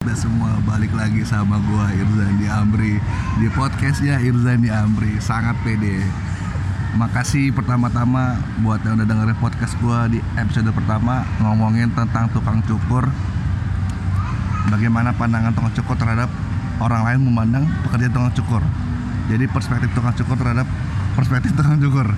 [0.00, 2.96] Udah semua balik lagi sama gua Irzandi Amri
[3.36, 6.00] di podcastnya Irzandi Amri sangat pede.
[6.96, 13.12] Makasih pertama-tama buat yang udah dengerin podcast gua di episode pertama ngomongin tentang tukang cukur.
[14.72, 16.32] Bagaimana pandangan tukang cukur terhadap
[16.80, 18.62] orang lain memandang pekerjaan tukang cukur.
[19.28, 20.64] Jadi perspektif tukang cukur terhadap
[21.12, 22.08] perspektif tukang cukur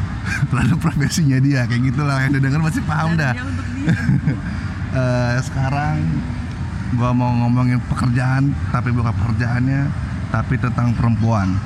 [0.54, 3.34] terhadap profesinya dia kayak gitulah yang udah denger masih paham dah.
[3.34, 3.50] Dan.
[4.92, 6.04] Eh, sekarang
[6.96, 9.88] gua mau ngomongin pekerjaan tapi bukan pekerjaannya
[10.32, 11.56] tapi tentang perempuan.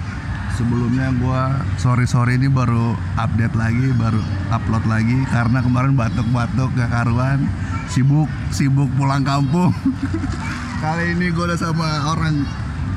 [0.57, 6.89] Sebelumnya gua sorry sorry ini baru update lagi baru upload lagi karena kemarin batuk-batuk gak
[6.89, 7.45] karuan
[7.93, 9.75] sibuk sibuk pulang kampung.
[10.83, 12.47] Kali ini gua udah sama orang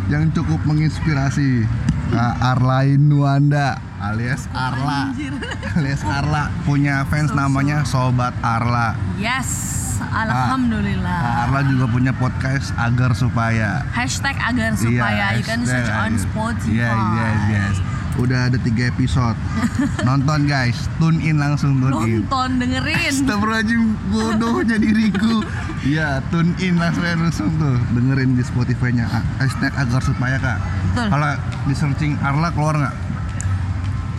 [0.09, 1.67] yang cukup menginspirasi
[2.09, 5.11] Kak Arlain Nuanda alias Arla.
[5.77, 8.95] Alias Arla punya fans namanya Sobat Arla.
[9.19, 9.49] Yes,
[9.99, 11.18] alhamdulillah.
[11.59, 16.15] Arla juga punya podcast agar supaya Hashtag agar supaya you can search on.
[16.15, 16.71] Spotify.
[16.71, 17.75] Iya, yes, yes.
[18.15, 19.35] Udah ada tiga episode.
[20.07, 22.23] Nonton guys, tune in langsung tune in.
[22.23, 22.95] Nonton dengerin.
[22.95, 25.43] Astagfirullahaladzim, bodohnya diriku
[25.83, 29.07] Iya, tune in langsung ya, langsung tuh Dengerin di Spotify-nya
[29.39, 31.07] Hashtag agar supaya kak Betul.
[31.11, 31.31] Kalau
[31.67, 32.95] di searching Arla keluar nggak?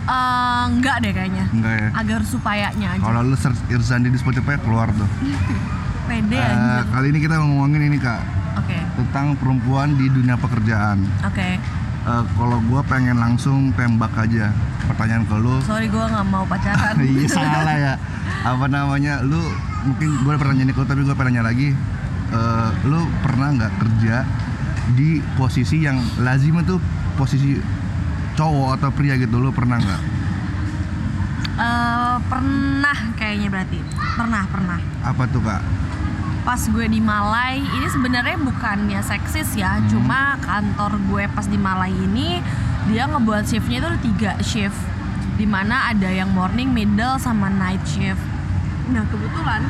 [0.01, 1.45] Eh, enggak deh kayaknya.
[1.49, 3.01] Enggak ya Agar supayanya aja.
[3.01, 5.09] Kalau lu search Irzandi di Spotify keluar tuh
[6.11, 6.83] Pede Eh, anjir.
[6.91, 8.19] Kali ini kita ngomongin ini kak
[8.57, 8.75] Oke.
[8.99, 11.55] Tentang perempuan di dunia pekerjaan Oke.
[12.01, 14.51] Eh, kalau gue pengen langsung tembak aja
[14.83, 16.99] pertanyaan ke lu Sorry gue nggak mau pacaran.
[17.05, 17.93] iya salah ya
[18.43, 19.39] apa namanya lu
[19.83, 21.71] mungkin gue pernah nanya ke lu tapi gue pengen nanya lagi
[22.27, 24.23] Eh, lu pernah nggak kerja
[24.91, 26.79] di posisi yang lazim itu
[27.13, 27.59] posisi
[28.33, 30.01] cowok atau pria gitu lu pernah nggak
[31.53, 33.79] Eh, pernah kayaknya berarti.
[34.11, 34.79] Pernah, pernah.
[35.01, 35.61] apa tuh kak
[36.41, 39.87] pas gue di Malai ini sebenarnya bukannya seksis ya Hmm.
[39.89, 42.41] cuma kantor gue pas di Malai ini
[42.89, 44.77] dia ngebuat shiftnya itu tiga shift
[45.37, 48.21] di mana ada yang morning, middle, sama night shift
[48.89, 49.61] nah kebetulan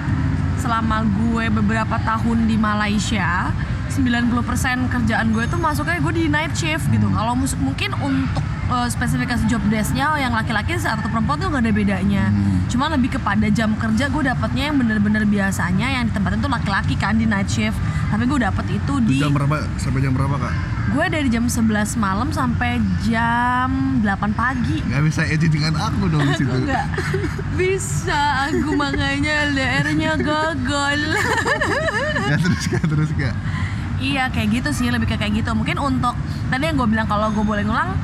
[0.57, 3.51] selama gue beberapa tahun di Malaysia
[3.91, 9.43] 90% kerjaan gue tuh masuknya gue di night shift gitu kalau mungkin untuk eh, spesifikasi
[9.51, 12.25] job desk-nya yang laki-laki atau perempuan tuh gak ada bedanya.
[12.31, 12.63] Hmm.
[12.71, 17.19] cuma lebih kepada jam kerja gue dapatnya yang bener-bener biasanya yang ditempatin tuh laki-laki kan
[17.19, 17.75] di night shift.
[18.07, 19.67] Tapi gue dapet itu Itu di jam berapa?
[19.75, 20.53] Sampai jam berapa kak?
[20.91, 24.83] Gue dari jam 11 malam sampai jam 8 pagi.
[24.87, 26.51] Nggak bisa edit dengan aku dong di situ.
[26.51, 26.87] Enggak
[27.59, 30.99] bisa aku makanya LDR-nya gagal.
[32.27, 33.35] Ya terus kak terus kak.
[34.01, 35.51] Iya kayak gitu sih lebih ke kayak gitu.
[35.55, 36.15] Mungkin untuk
[36.51, 37.95] tadi yang gue bilang kalau gue boleh ngulang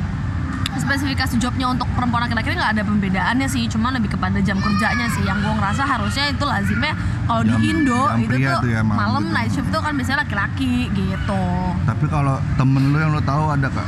[0.79, 5.21] spesifikasi jobnya untuk perempuan laki-laki nggak ada pembedaannya sih cuma lebih kepada jam kerjanya sih.
[5.21, 6.93] Yang gue ngerasa harusnya itu lazimnya
[7.23, 9.33] kalau di Indo jam itu tuh tuh ya, malam malam gitu.
[9.33, 11.43] night shift tuh kan biasanya laki-laki gitu.
[11.83, 13.87] Tapi kalau temen lu yang lu tahu ada kak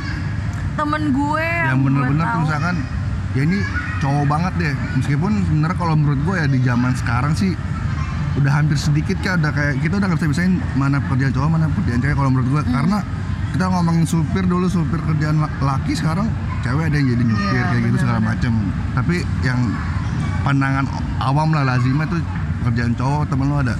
[0.72, 2.76] temen gue yang gue bener-bener tahu- misalkan
[3.30, 3.58] ya ini
[3.98, 4.74] cowok banget deh.
[4.96, 7.52] Meskipun sebenarnya kalau menurut gue ya di zaman sekarang sih
[8.32, 11.66] udah hampir sedikit kan udah kayak kita udah nggak bisa bisain mana pekerjaan cowok mana
[11.68, 12.72] pekerjaan cewek kalau menurut gue Hmm.
[12.72, 12.98] karena
[13.50, 16.30] kita ngomongin supir dulu supir kerjaan la- laki sekarang
[16.60, 18.52] cewek ada yang jadi nyupir Iya, kayak gitu segala macem.
[18.92, 19.60] Tapi yang
[20.40, 20.84] pandangan
[21.18, 22.20] awam lah lazimnya tuh
[22.62, 23.74] kerjaan cowok temen lu ada?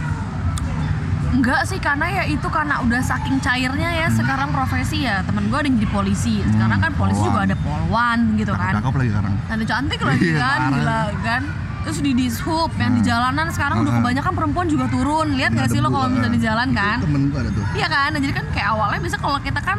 [1.31, 5.23] Enggak sih karena ya itu karena udah saking cairnya ya sekarang profesi ya.
[5.23, 6.43] Temen gue ada yang jadi polisi.
[6.43, 7.31] Sekarang kan polisi polwan.
[7.31, 8.73] juga ada polwan gitu kan.
[8.75, 9.35] cakep lagi sekarang.
[9.47, 11.43] Ada cantik lagi Iya, kan gila kan
[11.81, 13.99] terus di dishub yang di jalanan sekarang udah Ah.
[13.99, 15.33] kebanyakan perempuan juga turun.
[15.33, 16.97] Lihat Nggak gak sih lo kalau misalnya di jalan Itu kan?
[17.01, 17.65] temen gue ada tuh.
[17.73, 18.09] Iya kan?
[18.11, 19.79] Nah, jadi kan kayak awalnya biasa kalau kita kan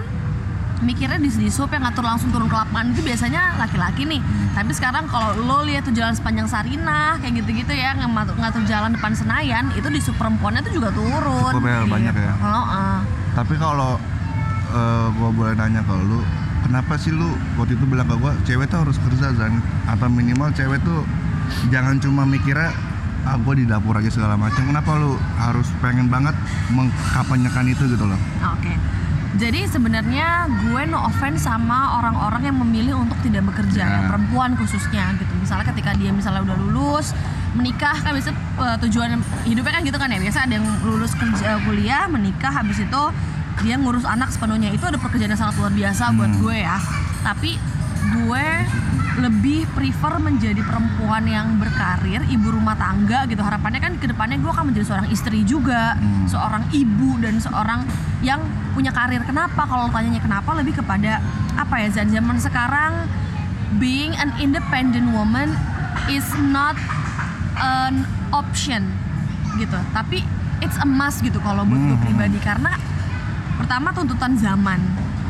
[0.81, 4.17] mikirnya di dishub yang ngatur langsung turun ke lapangan itu biasanya laki-laki nih.
[4.17, 4.49] Hmm.
[4.51, 8.91] tapi sekarang kalau lo lihat tuh jalan sepanjang Sarinah kayak gitu-gitu ya ngatur, ngatur jalan
[8.91, 11.53] depan Senayan itu di perempuannya tuh juga turun.
[11.53, 12.33] Cukup ya, banyak ya.
[12.35, 12.99] Oh, ah.
[13.31, 13.95] Tapi kalau
[14.71, 16.19] eh, gua boleh nanya ke lu,
[16.61, 19.61] kenapa sih lu waktu itu bilang ke gua cewek tuh harus kerja Zan.
[19.85, 21.05] Atau minimal cewek tuh
[21.67, 22.71] jangan cuma mikirnya
[23.21, 24.63] ah gua di dapur aja segala macam.
[24.63, 26.33] Kenapa lu harus pengen banget
[26.71, 28.17] mengkampanyekan itu gitu loh?
[28.51, 28.73] Oke.
[29.31, 33.91] Jadi sebenarnya gue no offense sama orang-orang yang memilih untuk tidak bekerja, Ya.
[33.95, 35.31] yang perempuan khususnya gitu.
[35.39, 37.15] Misalnya ketika dia misalnya udah lulus,
[37.55, 40.19] menikah kan biasa eh, tujuan hidupnya kan gitu kan ya.
[40.19, 43.01] Biasa ada yang lulus kerja kuliah, menikah habis itu
[43.63, 44.67] dia ngurus anak sepenuhnya.
[44.67, 46.41] Itu ada pekerjaan yang sangat luar biasa buat Hmm.
[46.43, 46.77] gue ya.
[47.23, 47.51] Tapi
[48.11, 48.45] gue
[49.19, 53.43] lebih prefer menjadi perempuan yang berkarir, ibu rumah tangga gitu.
[53.43, 56.31] Harapannya kan ke depannya gue akan menjadi seorang istri juga, Hmm.
[56.31, 57.83] seorang ibu dan seorang
[58.23, 58.39] yang
[58.71, 59.19] punya karir.
[59.27, 59.67] Kenapa?
[59.67, 61.19] Kalau tanyanya kenapa lebih kepada
[61.59, 63.11] apa ya Zan zaman sekarang
[63.83, 65.51] being an independent woman
[66.07, 66.79] is not
[67.59, 68.87] an option
[69.59, 69.75] gitu.
[69.91, 70.23] Tapi
[70.63, 72.05] it's a must gitu kalau buat gue Hmm.
[72.07, 72.79] pribadi karena
[73.59, 74.79] pertama tuntutan zaman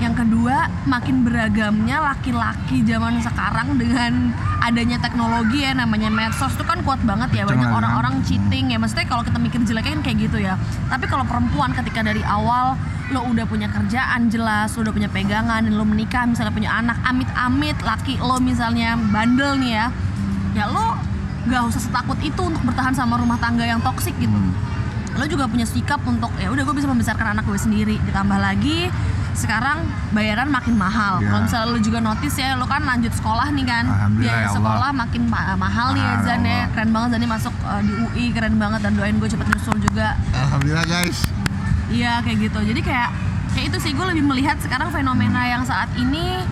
[0.02, 4.34] yang kedua makin beragamnya laki-laki zaman sekarang dengan
[4.66, 8.82] adanya teknologi ya namanya medsos itu kan kuat banget ya banyak orang-orang cheating ya.
[8.82, 10.58] Maksudnya kalau kita mikir jeleknya kan kayak gitu ya.
[10.90, 12.74] Tapi kalau perempuan ketika dari awal
[13.12, 16.96] lo udah punya kerjaan jelas lo udah punya pegangan dan lo menikah misalnya punya anak
[17.04, 19.86] amit-amit laki lo misalnya bandel nih ya
[20.56, 20.96] ya lo
[21.52, 24.32] gak usah setakut itu untuk bertahan sama rumah tangga yang toksik gitu.
[24.32, 24.56] Hmm.
[25.12, 28.00] lo juga punya sikap untuk ya udah gue bisa membesarkan anak gue sendiri.
[28.08, 28.88] Ditambah lagi
[29.34, 29.78] sekarang
[30.12, 31.28] bayaran makin mahal Iya.
[31.28, 33.84] kalau misalnya lo juga notice ya lo kan lanjut sekolah nih kan
[34.14, 34.54] biaya ya Allah.
[34.54, 36.68] sekolah makin ma- mahal nih ya Zan ya Allah.
[36.70, 40.20] keren banget Zani masuk uh, di UI keren banget dan doain gue cepet nyusul juga
[40.32, 41.18] Alhamdulillah guys.
[41.90, 43.10] iya kayak gitu jadi kayak
[43.52, 46.44] kayak itu sih gue lebih melihat sekarang fenomena yang saat ini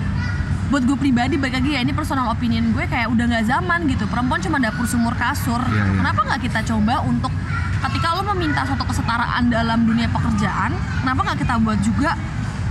[0.69, 4.05] buat gue pribadi baik lagi ya ini personal opinion gue kayak udah nggak zaman gitu
[4.05, 5.93] perempuan cuma dapur sumur kasur Iya, iya.
[5.95, 7.33] kenapa nggak kita coba untuk
[7.79, 12.13] ketika lo meminta suatu kesetaraan dalam dunia pekerjaan kenapa nggak kita buat juga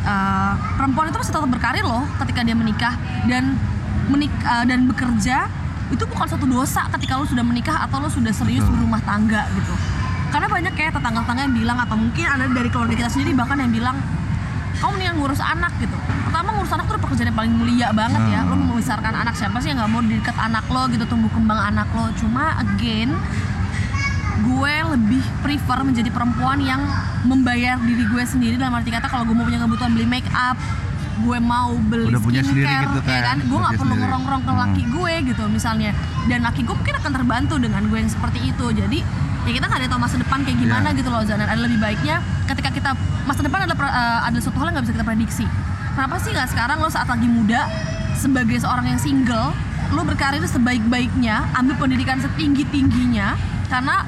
[0.08, 2.96] uh, perempuan itu masih tetap berkarir loh ketika dia menikah.
[3.28, 3.60] Dan
[4.08, 5.52] menik uh, dan bekerja
[5.92, 8.80] itu bukan suatu dosa ketika lo sudah menikah atau lo sudah serius Betul.
[8.80, 9.74] berumah tangga gitu.
[10.28, 13.72] Karena banyak kayak tetangga-tetangga yang bilang atau mungkin ada dari keluarga kita sendiri bahkan yang
[13.72, 13.96] bilang
[14.78, 15.96] kamu mendingan ngurus anak gitu.
[16.28, 18.40] Pertama ngurus anak tuh pekerjaan yang paling mulia banget ya.
[18.44, 18.68] Lo Hmm.
[18.68, 21.88] membesarkan anak siapa sih yang nggak mau di dekat anak lo gitu tumbuh kembang anak
[21.96, 22.12] lo.
[22.14, 23.16] Cuma again
[24.40, 26.80] gue lebih prefer menjadi perempuan yang
[27.22, 30.54] membayar diri gue sendiri dalam arti kata kalau gue mau punya kebutuhan beli make up
[31.18, 34.02] gue mau beli Udah punya skincare gitu ya kan, kan gue nggak perlu sendiri.
[34.04, 34.60] ngerong-ngerong ke Hmm.
[34.60, 35.90] laki gue gitu misalnya
[36.24, 38.98] dan laki gue mungkin akan terbantu dengan gue yang seperti itu jadi
[39.40, 40.96] ya kita nggak ada tahu masa depan kayak gimana Iya.
[40.96, 42.90] gitu loh Zan Dan ada lebih baiknya ketika kita
[43.24, 45.44] masa depan adalah eh, adalah suatu hal yang nggak bisa kita prediksi
[45.92, 47.66] kenapa sih nggak sekarang lo saat lagi muda
[48.14, 49.50] sebagai seorang yang single
[49.88, 53.34] lo berkarir sebaik-baiknya ambil pendidikan setinggi-tingginya
[53.66, 54.06] karena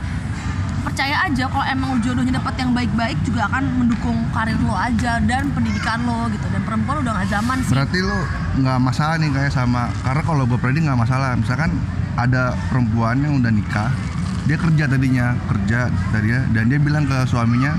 [0.90, 5.46] percaya aja kalau emang jodohnya dapat yang baik-baik juga akan mendukung karir lo aja dan
[5.54, 8.18] pendidikan lo gitu dan perempuan udah nggak zaman sih Berarti lu
[8.58, 11.38] nggak masalah nih kayak sama karena kalau gue pribadi nggak masalah.
[11.38, 11.70] Misalkan
[12.18, 13.94] ada perempuan yang udah nikah,
[14.50, 17.78] dia kerja tadinya kerja tadinya dan dia bilang ke suaminya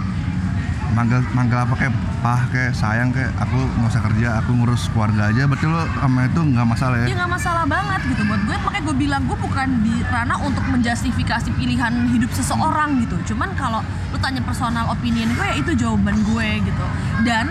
[0.92, 5.32] manggil manggil apa kayak pah kayak sayang kayak aku nggak usah kerja aku ngurus keluarga
[5.32, 5.48] aja.
[5.48, 7.08] Berarti lo sama itu nggak masalah ya?
[7.08, 8.22] Ya nggak masalah banget gitu.
[8.28, 13.16] Buat gue makanya gue bilang gue bukan di ranah untuk menjustifikasi pilihan hidup seseorang gitu.
[13.34, 13.80] Cuman kalau
[14.12, 16.86] lu tanya personal opinion gue ya itu jawaban gue gitu.
[17.24, 17.50] Dan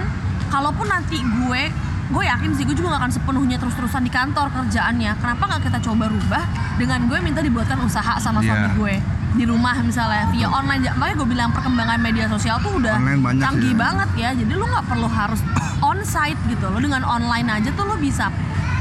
[0.48, 1.62] kalaupun nanti gue
[2.10, 5.14] gue yakin sih gue juga gak akan sepenuhnya terus-terusan di kantor kerjaannya.
[5.16, 6.42] Kenapa nggak kita coba rubah
[6.74, 8.74] dengan gue minta dibuatkan usaha sama suami Iya.
[8.74, 8.94] gue
[9.34, 10.90] di rumah misalnya via online.
[10.98, 12.96] Makanya gue bilang perkembangan media sosial tuh udah
[13.38, 13.78] canggih ya.
[13.78, 14.30] banget ya.
[14.34, 15.40] Jadi lu nggak perlu harus
[15.88, 18.28] on site gitu lo dengan online aja tuh lo bisa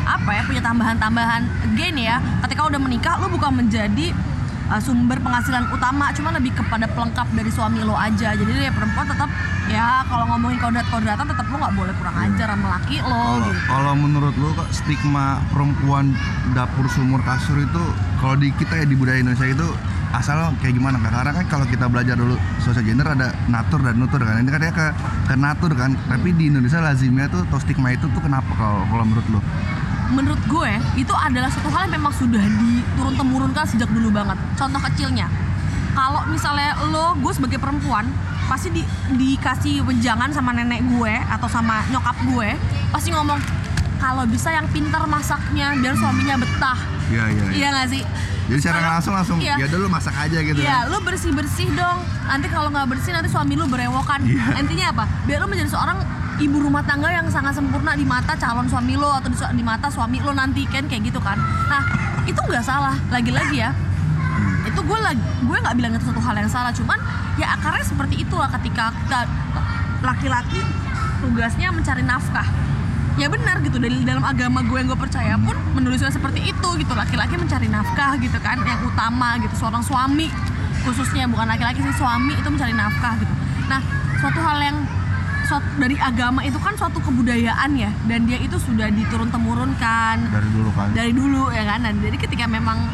[0.09, 1.41] apa ya punya tambahan-tambahan
[1.73, 2.17] again ya.
[2.47, 4.09] Ketika udah menikah lo bukan menjadi
[4.73, 6.09] uh, sumber penghasilan utama.
[6.17, 8.33] Cuma lebih kepada pelengkap dari suami lo aja.
[8.33, 9.29] Jadi ya perempuan tetap
[9.69, 13.61] ya kalau ngomongin kodrat-kodratan tetap lo nggak boleh kurang ajar sama laki lo Kalau gitu.
[13.69, 16.17] kalau menurut lu kok stigma perempuan
[16.57, 17.83] dapur sumur kasur itu
[18.17, 19.69] kalau di kita ya di budaya Indonesia itu
[20.13, 20.97] asal kayak gimana?
[21.01, 24.41] Karena kan kalau kita belajar dulu sosial gender ada natur dan nutur kan.
[24.41, 24.87] Ini kan dia ke
[25.29, 25.93] ke natur kan.
[26.09, 29.41] Tapi di Indonesia lazimnya tuh atau stigma itu tuh kenapa kalau kalau menurut lu?
[30.09, 34.37] menurut gue itu adalah satu hal yang memang sudah diturun temurunkan sejak dulu banget.
[34.57, 35.29] Contoh kecilnya,
[35.93, 38.09] kalau misalnya lo, gue sebagai perempuan
[38.49, 38.81] pasti di,
[39.13, 42.57] dikasih wejangan sama nenek gue atau sama nyokap gue
[42.89, 43.37] pasti ngomong
[43.99, 46.79] kalau bisa yang pintar masaknya biar suaminya betah.
[47.09, 47.43] Iya iya.
[47.51, 48.03] Iya nggak sih?
[48.49, 49.55] Jadi secara Kalau- langsung langsung iya.
[49.59, 50.89] ya udah lu masak aja gitu Iya, kan.
[50.89, 51.99] lu bersih bersih dong.
[52.25, 54.25] Nanti kalau nggak bersih nanti suami lu berewokan.
[54.25, 54.57] Iya.
[54.57, 55.03] Intinya apa?
[55.23, 56.01] Biar lu menjadi seorang
[56.39, 59.91] ibu rumah tangga yang sangat sempurna di mata calon suami lo atau di, di mata
[59.91, 61.37] suami lo nanti kan kayak gitu kan.
[61.67, 61.83] Nah
[62.25, 62.95] itu nggak salah.
[63.09, 63.69] Lagi-lagi ya,
[64.63, 66.71] itu gue lagi gue nggak bilang itu satu hal yang salah.
[66.71, 66.97] Cuman
[67.35, 69.27] ya akarnya seperti itulah ketika kita
[69.99, 70.63] laki-laki
[71.19, 72.47] tugasnya mencari nafkah
[73.19, 76.93] ya benar gitu dari dalam agama gue yang gue percaya pun menulisnya seperti itu gitu.
[76.95, 79.53] Laki-laki mencari nafkah gitu kan yang utama gitu.
[79.59, 80.31] Seorang suami
[80.87, 83.33] khususnya bukan laki-laki sih suami itu mencari nafkah gitu.
[83.67, 83.83] Nah
[84.23, 84.77] suatu hal yang
[85.43, 87.91] suatu, dari agama itu kan suatu kebudayaan ya.
[88.07, 90.87] Dan dia itu sudah diturun temurunkan Dari dulu kan.
[90.95, 91.83] dari dulu ya kan?
[91.83, 92.87] Dan jadi ketika memang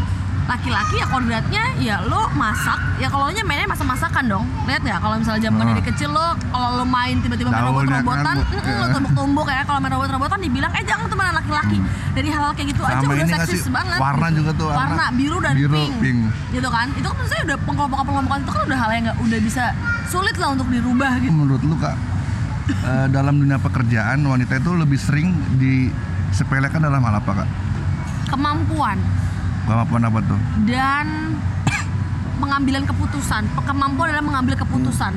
[0.45, 4.99] laki-laki ya kodratnya ya lo masak ya kalau nya mainnya masak masakan dong lihat nggak
[4.99, 5.67] kalau misalnya zaman Oh.
[5.67, 8.93] dari kecil lo kalau lo main tiba-tiba main robot-robotan kan, mm-mm, lo ya.
[8.93, 11.77] tumbuk-tumbuk ya kalau main robot-robotan dibilang eh jangan temenan laki-laki
[12.13, 13.01] dari hal-hal kayak gitu aja Hmm.
[13.01, 14.37] Sama udah ini nggak seksis banget warna gitu.
[14.37, 14.79] juga tuh, warna.
[14.85, 16.19] warna biru dan Biru, pink, pink.
[16.53, 19.63] gitu kan itu kan saya udah pengelompokan-pengelompokan itu kan udah hal yang nggak udah bisa
[20.05, 21.97] sulit lah untuk dirubah gitu Menurut lu kak
[22.69, 27.49] eh, dalam dunia pekerjaan wanita itu lebih sering disepelekan dalam hal apa kak?
[28.27, 28.97] kemampuan
[29.65, 30.39] Kemampuan apa tuh?
[30.69, 31.35] dan
[32.41, 33.49] pengambilan keputusan.
[33.65, 35.13] Kemampuan dalam mengambil keputusan.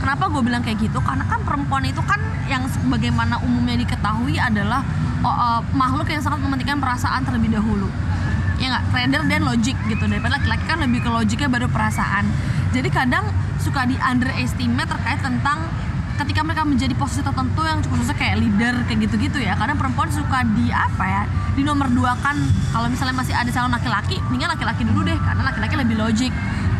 [0.00, 0.96] Kenapa gue bilang kayak gitu?
[1.04, 2.16] Karena kan perempuan itu kan
[2.48, 4.80] yang bagaimana umumnya diketahui adalah
[5.20, 7.92] oh, eh, makhluk yang sangat mementingkan perasaan terlebih dahulu.
[8.56, 8.84] Ya nggak?
[8.92, 10.04] Rather dan logik gitu.
[10.08, 12.24] Daripada laki-laki kan lebih ke logiknya baru perasaan.
[12.72, 13.28] Jadi kadang
[13.60, 15.68] suka di underestimate terkait tentang
[16.20, 20.44] ketika mereka menjadi posisi tertentu yang khususnya kayak leader kayak gitu-gitu ya kadang perempuan suka
[20.52, 21.22] di apa ya
[21.56, 22.36] di nomor dua kan
[22.76, 26.32] kalau misalnya masih ada calon laki-laki mendingan laki-laki dulu deh karena laki-laki lebih logik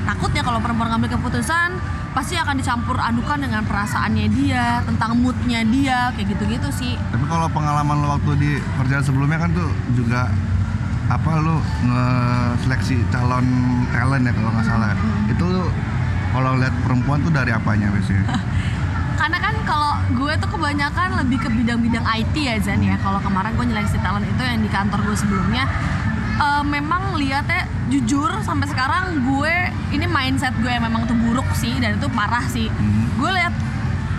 [0.05, 1.73] takutnya kalau perempuan ngambil keputusan
[2.11, 7.47] pasti akan dicampur adukan dengan perasaannya dia tentang moodnya dia kayak gitu-gitu sih Tapi kalau
[7.49, 10.29] pengalaman lo waktu di kerjaan sebelumnya kan tuh juga
[11.11, 11.59] apa lu
[11.91, 13.47] nge-seleksi calon
[13.91, 14.95] talent ya kalau nggak salah.
[15.27, 15.67] Itu lu
[16.31, 18.25] kalau lihat perempuan tuh dari apanya biasanya?
[19.21, 23.53] karena kan kalau gue tuh kebanyakan lebih ke bidang-bidang IT ya Zan ya kalau kemarin
[23.53, 25.69] gue nyeleksi talent itu yang di kantor gue sebelumnya
[26.39, 29.55] eh, memang lihatnya jujur sampai sekarang gue
[29.93, 33.13] ini mindset gue yang memang tuh buruk sih dan itu parah sih Hmm.
[33.15, 33.53] gue lihat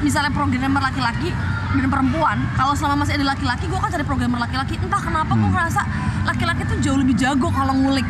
[0.01, 1.33] misalnya programmer laki-laki
[1.71, 5.41] dan perempuan kalau selama masih ada laki-laki gue akan cari programmer laki-laki entah kenapa gue
[5.41, 5.55] Hmm.
[5.55, 5.81] ngerasa
[6.23, 8.05] laki-laki tuh jauh lebih jago kalau ngulik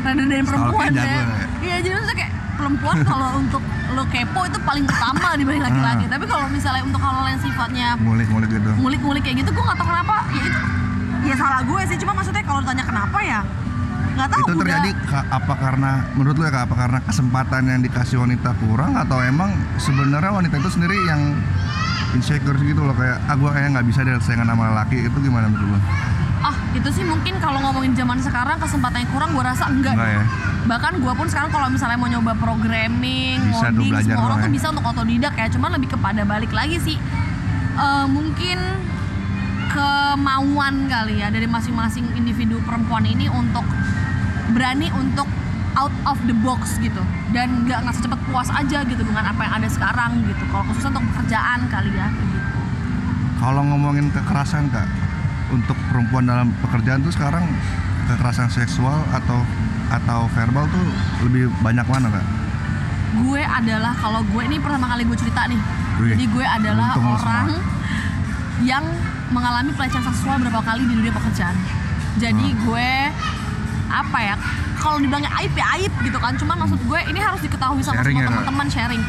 [0.00, 1.20] rather dari perempuan ya ya?
[1.60, 6.04] iya jadi maksudnya kayak perempuan kalau untuk lo kepo itu paling utama dibanding laki-laki.
[6.04, 6.10] Ah.
[6.10, 8.70] tapi kalau misalnya untuk hal yang sifatnya Ngulik-ngulik gitu.
[8.74, 10.16] ngulik-ngulik kayak gitu gue nggak tahu kenapa.
[10.30, 10.60] Ya itu
[11.24, 11.96] ya salah gue sih.
[11.96, 13.40] Cuma maksudnya kalau ditanya kenapa ya
[14.14, 14.40] nggak tahu.
[14.40, 18.50] Itu udah- terjadi ka- apa karena menurut lu ya apa karena kesempatan yang dikasih wanita
[18.58, 18.92] kurang?
[18.94, 21.20] Atau emang sebenarnya wanita itu sendiri yang
[22.12, 22.94] insecure gitu loh?
[22.94, 25.80] Kayak ah gue kayak nggak bisa deh saingan sama laki itu gimana menurut lu?
[26.44, 30.24] Ah itu sih mungkin kalau ngomongin zaman sekarang kesempatannya kurang gue rasa enggak, Enggak ya?
[30.64, 34.50] bahkan gue pun sekarang kalau misalnya mau nyoba programming Bisa belajar semua orang doang tuh
[34.50, 34.54] ya.
[34.54, 36.98] bisa untuk otodidak ya cuman lebih kepada balik lagi sih
[37.74, 38.54] Eh, mungkin
[39.66, 43.66] kemauan kali ya dari masing-masing individu perempuan ini untuk
[44.54, 45.26] berani untuk
[45.74, 47.02] out of the box gitu
[47.34, 50.94] dan nggak nggak secepat puas aja gitu dengan apa yang ada sekarang gitu kalau khususnya
[50.94, 52.38] untuk pekerjaan kali ya gitu.
[53.34, 54.86] Kalau ngomongin kekerasan kak,
[55.50, 57.44] untuk perempuan dalam pekerjaan tuh sekarang
[58.06, 59.40] kekerasan seksual atau
[59.86, 60.86] atau verbal tuh
[61.22, 62.24] lebih banyak mana kak?
[63.14, 65.60] gue adalah kalau gue ini pertama kali gue cerita nih
[65.96, 67.62] Wih, jadi gue adalah orang semua.
[68.60, 68.84] yang
[69.30, 71.54] mengalami pelecehan seksual berapa kali di dunia pekerjaan
[72.16, 72.58] jadi Hmm.
[72.60, 72.90] gue
[73.86, 74.34] apa ya
[74.76, 78.16] kalau dibilangnya aib ya aib gitu kan cuman maksud gue ini harus diketahui sama Sharing
[78.16, 79.02] semua ya, teman-teman sharing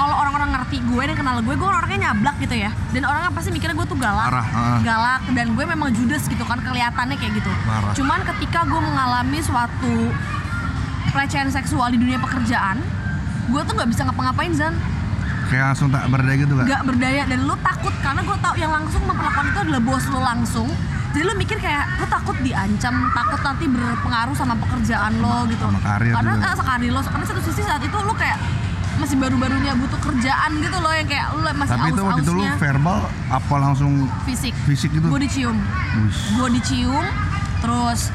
[0.00, 3.52] kalau orang-orang ngerti gue dan kenal gue gue orangnya nyablak gitu ya dan orang pasti
[3.52, 4.76] mikirnya gue tuh galak heeh.
[4.80, 7.92] galak dan gue memang judes gitu kan kelihatannya kayak gitu Parah.
[7.92, 9.94] cuman ketika gue mengalami suatu
[11.10, 12.80] pelecehan seksual di dunia pekerjaan
[13.46, 14.72] gue tuh nggak bisa ngapa-ngapain Zan
[15.50, 16.64] Kayak langsung tak berdaya gitu kak?
[16.64, 20.20] nggak berdaya dan lu takut karena gue tau yang langsung memperlakukan itu adalah bos lu
[20.22, 20.68] langsung
[21.10, 25.82] jadi lu mikir kayak lu takut diancam takut nanti berpengaruh sama pekerjaan lo gitu Sama
[25.82, 26.46] karir karena juga.
[26.46, 28.38] eh, sekarir lo karena satu sisi saat itu lu kayak
[29.00, 32.44] masih baru-barunya butuh kerjaan gitu loh yang kayak lu masih Tapi itu waktu itu lu
[32.56, 33.92] verbal apa langsung
[34.22, 34.52] fisik.
[34.64, 35.08] fisik gitu?
[35.08, 35.56] gue dicium.
[36.36, 37.04] Gue dicium
[37.58, 38.12] terus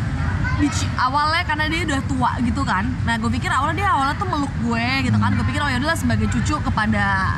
[0.56, 2.86] dici- awalnya karena dia udah tua gitu kan.
[3.04, 5.34] Nah gue pikir awalnya dia awalnya tuh meluk gue gitu kan.
[5.34, 7.36] Gue pikir oh yaudahlah sebagai cucu kepada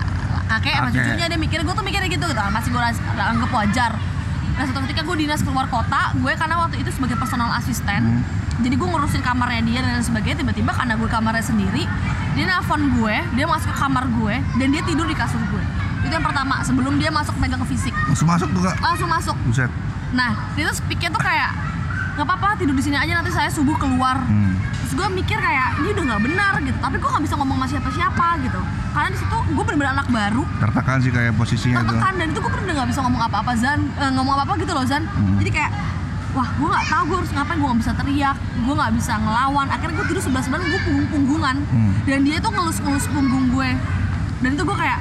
[0.48, 2.52] kakek sama cucunya dia mikir gue tuh mikirnya gitu gitu kan.
[2.52, 2.82] Masih gue
[3.18, 3.92] anggap wajar
[4.58, 8.22] nah suatu ketika gue dinas keluar kota gue karena waktu itu sebagai personal asisten Hmm.
[8.60, 11.86] jadi gue ngurusin kamarnya dia dan sebagainya tiba-tiba karena gue kamarnya sendiri
[12.34, 15.64] dia nelfon gue dia masuk ke kamar gue dan dia tidur di kasur gue
[16.00, 18.76] itu yang pertama sebelum dia masuk pegang ke fisik Langsung masuk tuh kak?
[18.80, 19.70] langsung masuk Buset.
[20.10, 21.52] Nah, dia tuh speaknya tuh kayak
[22.18, 24.18] nggak apa-apa tidur di sini aja nanti saya subuh keluar.
[24.20, 24.58] Hmm.
[24.82, 26.78] Terus gue mikir kayak ini udah nggak benar gitu.
[26.78, 28.60] Tapi gue nggak bisa ngomong sama siapa-siapa gitu.
[28.90, 32.52] Karena di situ gue bener-bener anak baru, Tertekan sih kayak posisinya tertekan dan itu gue
[32.52, 35.06] bener nggak bisa ngomong apa-apa Zan, Eh, ngomong apa-apa gitu loh Zan.
[35.06, 35.38] Hmm.
[35.38, 35.72] Jadi kayak
[36.34, 39.68] wah gue nggak tahu gue harus ngapain gue nggak bisa teriak gue nggak bisa ngelawan
[39.68, 41.92] akhirnya gue tidur sebelah sebelah gue punggung punggungan Hmm.
[42.04, 43.70] dan dia tuh ngelus ngelus punggung gue
[44.38, 45.00] dan itu gue kayak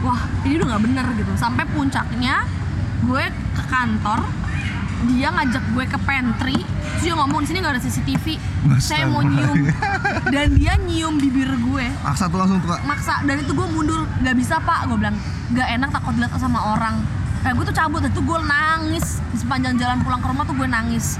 [0.00, 2.46] wah ini udah nggak bener gitu sampai puncaknya
[3.02, 4.18] gue ke kantor
[5.06, 8.26] dia ngajak gue ke pantry terus dia ngomong di sini nggak ada CCTV
[8.76, 9.56] saya mau nyium.
[10.34, 11.86] Dan dia nyium bibir gue.
[12.04, 13.22] Aksa tuh langsung tuh maksa.
[13.24, 14.04] Dan itu gue mundur.
[14.20, 14.90] Nggak bisa pak.
[14.90, 15.16] Gue bilang
[15.54, 17.00] nggak enak takut dilihat sama orang.
[17.46, 18.02] Nah gue tuh cabut.
[18.04, 19.22] Itu gue nangis.
[19.32, 21.16] Di sepanjang jalan pulang ke rumah tuh gue nangis.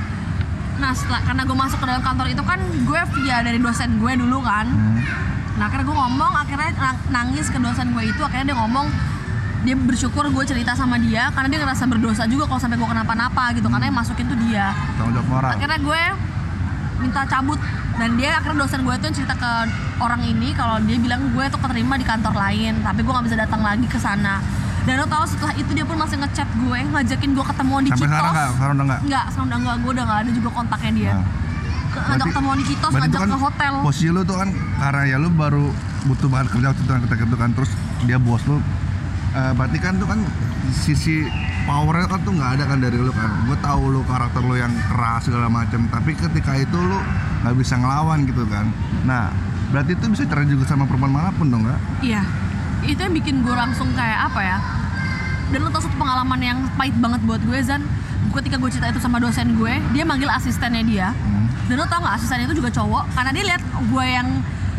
[0.79, 4.13] Nah setelah karena gue masuk ke dalam kantor itu kan gue via dari dosen gue
[4.19, 4.67] dulu kan.
[4.69, 5.01] Hmm.
[5.59, 8.21] nah akhirnya gue ngomong akhirnya na- nangis ke dosen gue itu.
[8.23, 8.87] Akhirnya dia ngomong
[9.59, 13.51] dia bersyukur gue cerita sama dia karena dia ngerasa berdosa juga kalau sampai gue kenapa-napa
[13.53, 15.51] gitu karena yang masukin tuh dia Tanggung jawab moral.
[15.51, 16.03] akhirnya gue
[16.99, 17.59] minta cabut
[17.95, 19.51] dan dia akhirnya dosen gue tuh cerita ke
[19.99, 23.37] orang ini kalau dia bilang gue tuh keterima di kantor lain tapi gue nggak bisa
[23.37, 24.39] datang lagi ke sana
[24.83, 27.99] dan lo tau setelah itu dia pun masih ngechat gue ngajakin gue ketemu di Sampai
[28.01, 28.49] Citos sekarang nggak?
[28.49, 29.01] Sekarang udah nggak?
[29.05, 31.27] nggak sekarang udah nggak gue udah nggak ada juga kontaknya dia Nah.
[31.89, 33.73] Ke- ngajak ketemuan di Kitos, ngajak itu ke hotel.
[33.81, 35.73] Posisi lu tuh kan karena ya lu baru
[36.05, 37.71] butuh banget kerja waktu itu kan itu kan terus
[38.05, 38.61] dia bos lu.
[39.39, 40.19] Eh, berarti kan tuh kan
[40.75, 41.23] sisi
[41.63, 43.31] powernya kan tuh nggak ada kan dari lu kan.
[43.47, 46.99] Gue tahu lu karakter lu yang keras segala macam, tapi ketika itu lu
[47.47, 48.67] nggak bisa ngelawan gitu kan.
[49.07, 49.31] Nah,
[49.71, 51.81] berarti itu bisa terjadi juga sama perempuan mana pun dong nggak?
[52.03, 52.23] Iya,
[52.83, 54.59] itu yang bikin gue langsung kayak apa ya?
[55.49, 57.81] Dan lo tau satu pengalaman yang pahit banget buat gue Zan
[58.29, 61.49] Ketika gue cerita itu sama dosen gue, dia manggil asistennya dia Hmm.
[61.73, 64.29] Dan lo tau gak asistennya itu juga cowok Karena dia lihat gue yang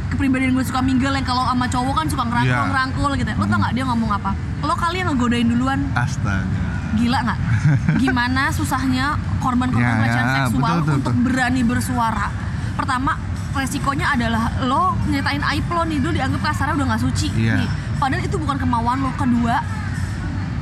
[0.09, 2.29] kepribadian gue suka mingle yang kalau sama cowok kan suka Iya.
[2.29, 4.31] ngerangkul-ngerangkul gitu Lo tau gak dia ngomong apa?
[4.59, 6.65] Lo kalian ngegodain duluan Astaga.
[6.91, 7.39] Gila nggak?
[8.01, 11.23] Gimana susahnya korban-korban Ya, pelecehan ya, seksual betul, betul, untuk betul.
[11.23, 12.27] berani bersuara?
[12.73, 13.11] Pertama,
[13.51, 17.61] resikonya adalah lo nyatain aib lo nih dulu dianggap kasarnya udah nggak suci Iya.
[17.61, 17.69] nih.
[17.95, 19.11] Padahal itu bukan kemauan lo.
[19.13, 19.61] Kedua,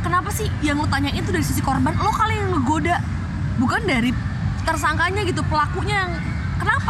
[0.02, 1.96] kenapa sih yang lo tanyain itu dari sisi korban?
[1.96, 3.00] Lo kali yang ngegoda,
[3.56, 4.12] bukan dari
[4.64, 6.14] tersangkanya gitu, pelakunya yang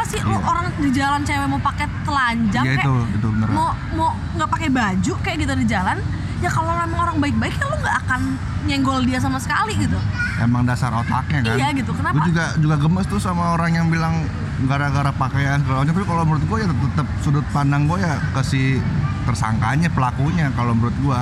[0.07, 0.39] sih lo Iya.
[0.41, 3.47] orang di jalan cewek mau pakai telanjang Iya kayak itu, itu bener.
[3.49, 5.97] mau mau nggak pakai baju kayak gitu di jalan
[6.37, 8.21] ya kalau memang orang baik-baik kan lo nggak akan
[8.63, 9.99] nyenggol dia sama sekali gitu
[10.37, 11.57] Emang dasar otaknya kan.
[11.57, 12.13] Iya gitu, kenapa?
[12.13, 14.21] Gue juga juga gemes tuh sama orang yang bilang
[14.63, 15.81] gara-gara pakaian macam.
[15.81, 18.77] Tapi kalau menurut gue ya tetap sudut pandang gue ya ke si
[19.25, 20.53] tersangkanya pelakunya.
[20.53, 21.19] Kalau menurut gue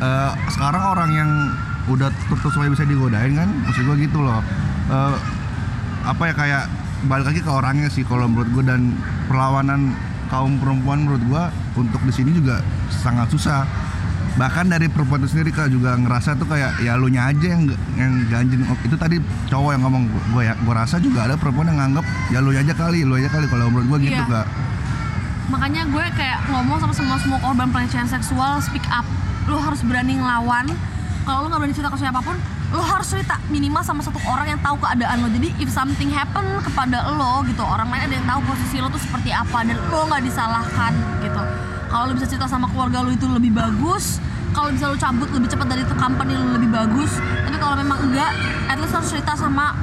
[0.00, 1.30] Eh, sekarang orang yang
[1.86, 4.40] udah tertutup supaya bisa digodain kan, maksud gue gitu loh.
[4.88, 5.14] Eh,
[6.02, 6.64] apa ya kayak
[7.06, 8.92] balik lagi ke orangnya sih kalau menurut gue dan
[9.24, 9.96] perlawanan
[10.28, 11.42] kaum perempuan menurut gue
[11.80, 12.60] untuk di sini juga
[12.92, 13.64] sangat susah.
[14.30, 17.66] Bahkan dari perempuan itu sendiri kak juga ngerasa tuh kayak ya lu nya aja yang
[17.98, 18.62] yang ganjin.
[18.68, 19.18] Oh, itu tadi
[19.50, 22.70] cowok yang ngomong gue ya gue rasa juga ada perempuan yang nganggap ya lu aja
[22.70, 24.30] kali lu aja kali kalau menurut gue gitu Iya.
[24.30, 24.46] kak.
[25.50, 29.02] Makanya gue kayak ngomong sama semua semua korban pelecehan seksual speak up.
[29.50, 30.70] Lo harus berani ngelawan.
[31.26, 32.38] Kalau lo nggak berani cerita ke siapa pun
[32.70, 35.28] lo harus cerita minimal sama satu orang yang tahu keadaan lo.
[35.30, 39.02] Jadi if something happen kepada lo gitu orang lain ada yang tahu posisi lo tuh
[39.02, 41.42] seperti apa dan lo nggak disalahkan gitu.
[41.90, 45.46] Kalau lo bisa cerita sama keluarga lo itu lebih bagus kalau bisa lo cabut lebih
[45.50, 47.18] cepat dari itu company lo lebih bagus.
[47.18, 48.30] Tapi kalau memang enggak
[48.70, 49.74] at least harus cerita sama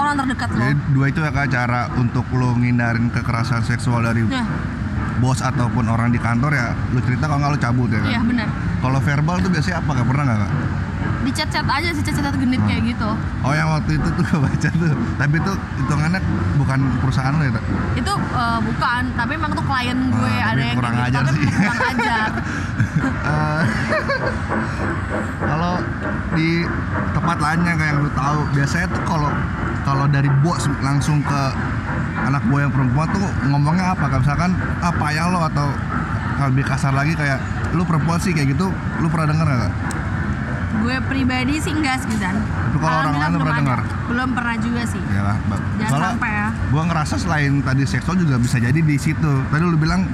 [0.00, 0.60] orang terdekat lo.
[0.64, 4.48] Jadi dua itu ya kak cara untuk lo ngindarin kekerasan seksual dari nah.
[5.20, 8.10] bos ataupun orang di kantor ya lu cerita kalau nggak lu cabut ya kan?
[8.16, 8.48] Iya benar.
[8.80, 10.04] Kalau verbal tuh biasanya apa kak?
[10.08, 10.52] Pernah nggak
[11.20, 13.08] kak di chat-chat aja sih chat-chat genit kayak gitu.
[13.44, 14.92] Oh yang waktu itu tuh gue baca tuh.
[15.20, 16.20] Tapi itu hitungannya
[16.56, 17.52] bukan perusahaan lo ya
[17.92, 19.02] itu eh, bukan.
[19.12, 21.46] Tapi emang tuh klien gue Ah, ada yang kurang kayak gitu, ajar sih.
[21.52, 22.30] kurang ajar.
[23.20, 23.62] Eh,
[25.40, 25.78] kalau
[26.32, 26.64] di
[27.12, 29.30] tempat lainnya kayak yang lu tahu biasanya tuh kalau
[29.84, 31.42] kalau dari bos langsung ke
[32.20, 34.04] anak buah yang perempuan tuh ngomongnya apa?
[34.08, 35.68] Kan misalkan ah payah lo atau
[36.50, 37.38] lebih kasar lagi kayak
[37.76, 39.72] lu perempuan sih kayak gitu lu pernah denger gak?
[40.80, 42.40] Gue pribadi sih enggak sih Dan
[42.72, 43.80] kalau orang lain belum pernah dengar?
[44.06, 45.60] belum pernah juga sih Ya lah, Mbak.
[45.76, 46.48] Jangan Soalnya sampai ya.
[46.66, 49.32] gua ngerasa selain tadi seksual juga bisa jadi di situ.
[49.44, 50.08] Tadi lu bilang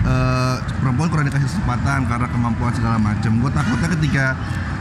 [0.00, 3.30] eh, perempuan kurang dikasih kesempatan karena kemampuan segala macam.
[3.36, 4.24] Gue takutnya ketika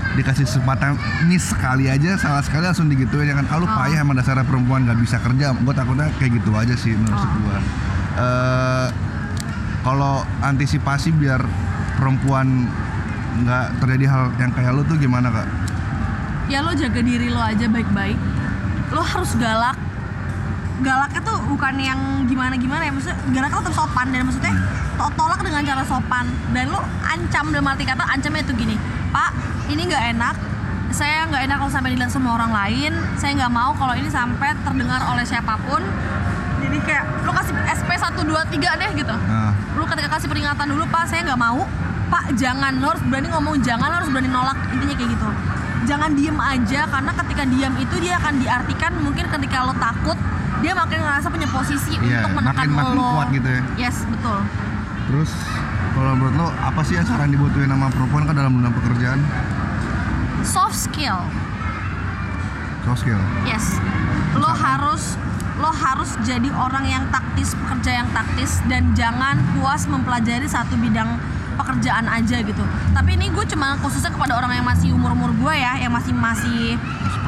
[0.09, 3.69] dikasih kesempatan ini sekali aja salah sekali langsung digituin ya kan ah, lu Oh.
[3.69, 7.37] payah emang dasarnya perempuan nggak bisa kerja gue takutnya kayak gitu aja sih menurut Oh.
[7.39, 7.57] gua
[8.17, 8.87] Eh,
[9.79, 11.37] kalau antisipasi biar
[11.93, 12.65] perempuan
[13.37, 15.47] nggak terjadi hal yang kayak lu tuh gimana kak?
[16.47, 18.15] ya lo jaga diri lo aja baik-baik.
[18.89, 19.75] Lo harus galak.
[20.79, 24.53] Galaknya tuh bukan yang gimana-gimana ya maksudnya galaknya tetap sopan dan maksudnya
[24.95, 26.23] to- tolak dengan cara sopan.
[26.55, 28.75] Dan lo ancam dalam arti kata ancamnya itu gini
[29.11, 29.35] pak
[29.67, 30.35] ini nggak enak.
[30.87, 32.95] Saya nggak enak kalau sampai dilihat sama orang lain.
[33.19, 35.83] Saya nggak mau kalau ini sampai terdengar oleh siapa pun.
[36.63, 39.13] Jadi kayak lo kasih SP 1, 2, 3 deh gitu.
[39.13, 41.67] Nah, lu ketika kasih peringatan dulu pak saya nggak mau
[42.07, 42.73] pak jangan.
[42.77, 44.57] Lo harus berani ngomong jangan lo harus berani nolak.
[44.69, 45.27] Intinya kayak gitu.
[45.85, 50.17] Jangan diem aja karena ketika diam itu dia akan diartikan mungkin ketika lo takut
[50.57, 53.07] dia makin ngerasa punya posisi Iya, untuk menekan makin- makin lo.
[53.13, 53.61] kuat gitu ya.
[53.77, 54.37] yes betul.
[55.05, 55.31] Terus
[55.93, 59.19] kalau menurut lo apa sih yang saran dibutuhin sama perempuan kan dalam dunia pekerjaan?
[60.41, 61.21] soft skill.
[62.83, 63.21] Soft skill.
[63.43, 63.77] yes.
[64.33, 65.15] Lo harus
[65.57, 71.17] lo harus jadi orang yang taktis pekerja yang taktis dan jangan puas mempelajari satu bidang
[71.57, 72.63] pekerjaan aja gitu.
[72.93, 76.13] Tapi ini gue cuma khususnya kepada orang yang masih umur umur gue ya yang masih
[76.13, 76.77] masih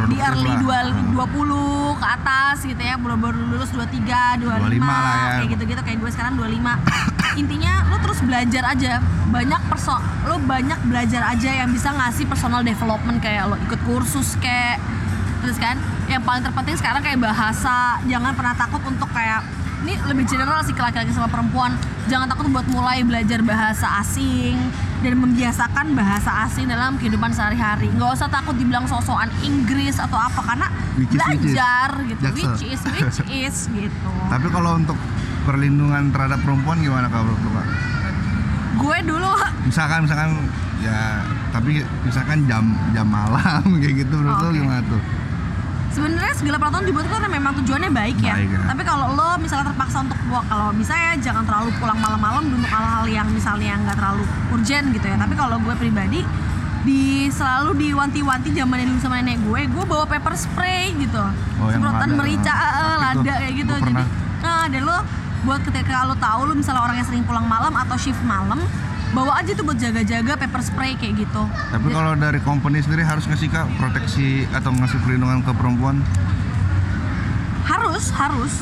[0.08, 0.94] di early lah.
[0.96, 5.28] dua, 20 ke atas gitu ya baru baru lulus 23, 25, 25 lah ya.
[5.36, 6.56] kayak gitu-gitu kayak gue sekarang 25
[7.42, 8.94] intinya lo terus belajar aja.
[9.30, 14.40] Banyak perso lo banyak belajar aja yang bisa ngasih personal development kayak lo ikut kursus
[14.40, 14.80] kayak
[15.44, 15.76] terus kan?
[16.08, 18.00] Yang paling terpenting sekarang kayak bahasa.
[18.08, 19.44] Jangan pernah takut untuk kayak
[19.80, 21.72] ini lebih general sih ke laki-laki sama perempuan
[22.08, 24.60] jangan takut buat mulai belajar bahasa asing
[25.00, 30.42] dan membiasakan bahasa asing dalam kehidupan sehari-hari nggak usah takut dibilang sosokan Inggris atau apa
[30.44, 30.68] karena
[31.00, 31.56] Which is, which is.
[31.56, 35.00] belajar gitu which is which is gitu Tapi kalau untuk
[35.48, 37.68] perlindungan terhadap perempuan gimana kalau Kak?
[38.80, 39.32] gue dulu
[39.70, 40.32] Misalkan misalkan
[40.80, 44.58] ya tapi misalkan jam jam malam kayak gitu menurut lu Oke.
[44.60, 45.02] gimana tuh?
[45.90, 48.36] Sebenarnya segala peraturan dibuat itu kan memang tujuannya baik ya.
[48.38, 48.60] Baik, ya.
[48.70, 53.06] Tapi kalau lo misalnya terpaksa untuk kalau bisa ya jangan terlalu pulang malam-malam untuk hal-hal
[53.10, 54.24] yang misalnya nggak terlalu
[54.54, 55.18] urgent gitu ya.
[55.18, 56.22] Tapi kalau gue pribadi
[56.80, 61.20] di selalu diwanti-wanti zaman dulu sama nenek gue, gue bawa pepper spray gitu,
[61.60, 63.76] Oh, semprotan merica, Itu, lada kayak gitu.
[63.84, 64.04] Jadi,
[64.40, 64.98] nah dan lo
[65.44, 68.64] buat ketika lo tahu lo misalnya orang yang sering pulang malam atau shift malam,
[69.10, 71.42] bawa aja tuh buat jaga-jaga pepper spray kayak gitu.
[71.48, 76.02] Tapi kalau dari company sendiri harus ngasih kak proteksi atau ngasih perlindungan ke perempuan?
[77.70, 78.54] harus harus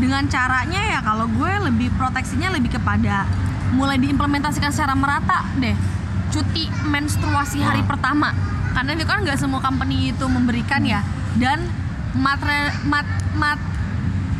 [0.00, 3.28] dengan caranya ya kalau gue lebih proteksinya lebih kepada
[3.72, 5.76] mulai diimplementasikan secara merata deh
[6.32, 7.88] cuti menstruasi hari Oh.
[7.88, 8.32] pertama
[8.72, 11.04] karena itu kan nggak semua company itu memberikan ya
[11.36, 11.68] dan
[12.14, 13.04] matre mat
[13.36, 13.60] mat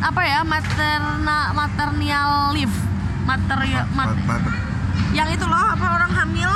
[0.01, 2.73] apa ya materna maternal leave
[3.21, 4.55] material mat, Pa- pa-
[5.11, 6.51] yang itu loh apa orang hamil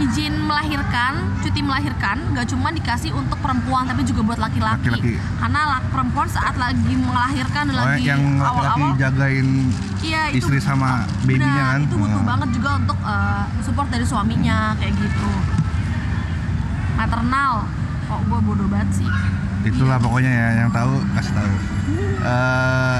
[0.00, 5.14] izin melahirkan cuti melahirkan nggak cuma dikasih untuk perempuan tapi juga buat laki-laki.
[5.38, 10.58] Karena lak- perempuan saat lagi melahirkan dan Oh, lagi yang awal-awal jagain iya itu istri
[10.58, 11.80] sama babynya kan?
[11.84, 15.30] itu butuh banget juga untuk eh, support dari suaminya kayak gitu.
[16.94, 17.54] Maternal.
[18.04, 19.08] Kok gue bodoh banget sih?
[19.62, 21.52] Itulah pokoknya ya yang tahu kasih tahu.
[22.22, 22.98] Eh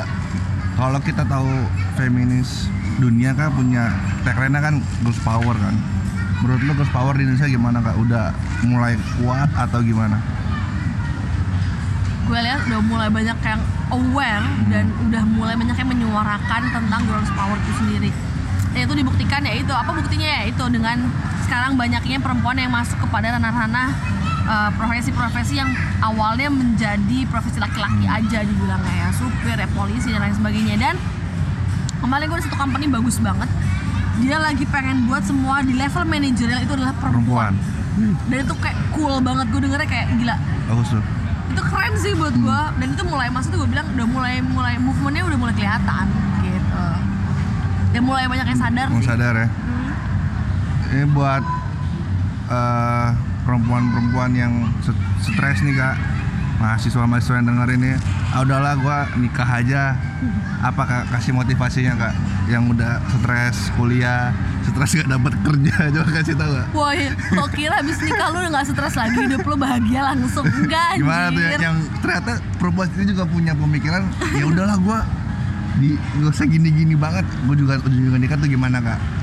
[0.72, 1.50] kalau kita tahu
[1.94, 2.66] feminis
[3.00, 3.92] dunia kan punya
[4.26, 4.74] tagline kan
[5.04, 5.74] girls power kan.
[6.42, 7.96] Menurut lu girls power di Indonesia gimana kak?
[7.96, 8.34] Udah
[8.66, 10.18] mulai kuat atau gimana?
[12.22, 17.30] gue lihat udah mulai banyak yang aware dan udah mulai banyak yang menyuarakan tentang girls
[17.34, 18.10] power itu sendiri
[18.72, 21.12] dan itu dibuktikan ya itu apa buktinya ya itu dengan
[21.44, 23.88] sekarang banyaknya perempuan yang masuk kepada ranah-ranah
[24.48, 25.68] eh, profesi-profesi yang
[26.00, 30.94] awalnya menjadi profesi laki-laki aja dibilangnya ya supir ya polisi dan lain sebagainya dan
[32.02, 33.48] kemarin gue ada satu company bagus banget
[34.18, 38.28] dia lagi pengen buat semua di level manajerial itu adalah perempuan, Perempuan.
[38.28, 40.36] dan itu kayak cool banget gue dengernya kayak gila
[40.68, 41.02] Bagus tuh.
[41.48, 42.42] itu keren sih buat Hmm.
[42.42, 46.06] gua dan itu mulai maksudnya gue bilang udah mulai mulai movementnya udah mulai kelihatan
[46.40, 46.84] gitu
[47.90, 49.46] dan mulai banyak yang sadar Mau sih sadar ya.
[49.46, 49.90] Hmm.
[50.92, 51.42] Ini buat
[52.48, 53.08] eh,
[53.42, 55.96] perempuan-perempuan yang st- stres nih kak
[56.60, 57.92] mahasiswa-mahasiswa yang denger ini
[58.32, 59.96] ah udahlah gua nikah aja.
[60.62, 62.14] Apa kak kasih motivasinya kak?
[62.46, 64.30] Yang udah stres kuliah
[64.62, 66.66] stres gak dapat kerja coba kasih tahu kak.
[66.74, 67.00] Woi,
[67.34, 69.16] lo kira abis nikah lu udah gak stres lagi?
[69.26, 70.44] Hidup lo bahagia langsung.
[70.46, 71.48] Enggak gimana tuh ya?
[71.50, 71.60] anjir.
[71.62, 74.02] Yang ternyata perempuan ini juga punya pemikiran
[74.36, 74.98] ya udahlah gua
[75.80, 77.26] di gak usah gini-gini banget.
[77.48, 79.21] Gua juga juga nikah tuh gimana kak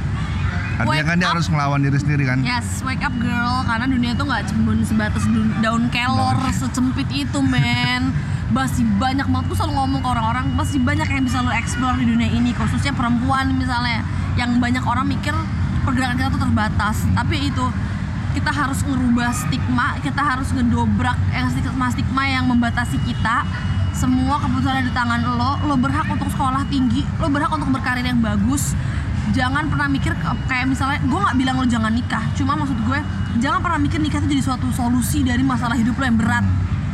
[0.79, 1.33] artinya Wake kan dia up.
[1.35, 2.39] harus melawan diri sendiri kan?
[2.39, 5.23] Yes, wake up girl karena dunia tuh nggak cuma sebatas
[5.59, 8.15] daun kelor secempit itu men.
[8.49, 12.05] Masih banyak banget gue selalu ngomong ke orang-orang masih banyak yang bisa lo explore di
[12.07, 14.01] dunia ini khususnya perempuan misalnya.
[14.39, 15.35] Yang banyak orang mikir
[15.83, 16.95] pergerakan kita tuh terbatas.
[17.13, 17.65] Tapi itu
[18.29, 23.43] kita harus ngerubah stigma kita harus ngedobrak yang stigma-stigma yang membatasi kita.
[23.89, 28.05] Semua keputusan ada di tangan lo lo berhak untuk sekolah tinggi lo berhak untuk berkarir
[28.05, 28.71] yang bagus
[29.31, 30.13] jangan pernah mikir
[30.49, 32.99] kayak misalnya gue nggak bilang lo jangan nikah cuma maksud gue
[33.39, 36.45] jangan pernah mikir nikah itu jadi suatu solusi dari masalah hidup lo yang berat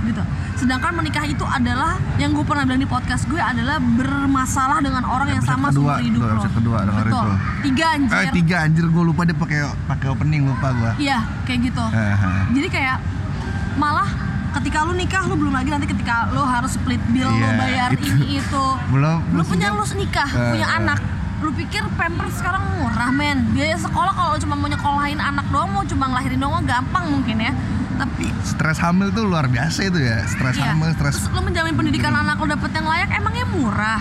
[0.05, 0.23] gitu.
[0.55, 5.33] Sedangkan menikah itu adalah yang gue pernah bilang di podcast gue adalah bermasalah dengan orang
[5.33, 6.41] yang sama kedua, seumur hidup lo.
[6.45, 7.01] kedua, betul.
[7.09, 7.31] itu.
[7.65, 8.15] tiga anjir.
[8.15, 10.91] Eh tiga anjir gua lupa dia pakai pakai opening lupa gua.
[11.01, 11.85] Iya kayak gitu.
[11.91, 12.15] Eh.
[12.55, 12.97] jadi kayak
[13.75, 14.07] malah
[14.55, 17.89] ketika lu nikah lu belum lagi nanti ketika lu harus split bill lu Iya, bayar
[17.91, 18.07] itu.
[18.07, 18.65] ini itu.
[18.93, 20.99] Belum lu punya lu nikah Eh, punya anak
[21.43, 23.51] lu pikir pampers sekarang murah men?
[23.51, 27.51] Biaya sekolah kalau cuma mau nyekolahin anak doang mau cuma ngelahirin doang gampang mungkin ya.
[27.95, 30.23] Tapi stres hamil tuh luar biasa itu ya.
[30.27, 33.99] Stres iya, hamil stres terus lu menjamin pendidikan anak lu dapet yang layak emangnya murah?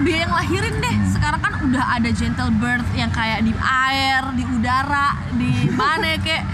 [0.00, 0.96] Biaya yang lahirin deh.
[1.10, 6.44] Sekarang kan udah ada gentle birth yang kayak di air di udara di mana kayak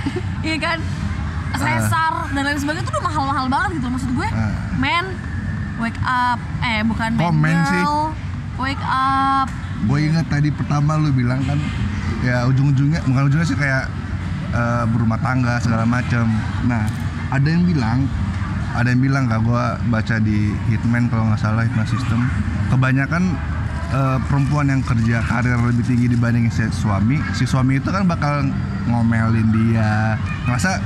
[0.41, 0.79] iya kan?
[1.57, 4.29] Sesar dan lain sebagainya itu udah mahal-mahal banget gitu maksud gue.
[4.33, 4.53] Ah.
[4.81, 5.07] men
[5.77, 6.41] wake up.
[6.65, 7.85] Eh bukan men sih?
[7.85, 8.13] girl.
[8.57, 11.61] Wake up gue ingat tadi pertama lu bilang kan
[12.25, 13.93] ya ujung-ujungnya bukan ujungnya sih kayak
[14.57, 16.25] eh, berumah tangga segala macam
[16.65, 16.89] nah
[17.29, 18.09] ada yang bilang
[18.77, 22.21] ada yang bilang kak gue baca di Hitman kalau nggak salah Hitman System.
[22.69, 23.33] Kebanyakan
[23.89, 28.45] eh, perempuan yang kerja karir lebih tinggi dibanding si suami si suami itu kan bakal
[28.85, 30.21] ngomelin dia.
[30.45, 30.77] Ngerasa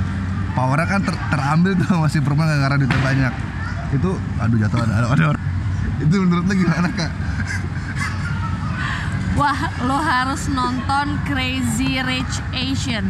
[0.55, 3.33] powernya kan ter- terambil tuh masih perempuan gara-gara duitnya banyak.
[3.91, 5.25] Itu aduh jatuh ada ada, ada
[6.01, 7.11] itu menurut lo gimana kak
[9.39, 9.55] Wah,
[9.87, 13.07] lo harus nonton Crazy Rich Asian.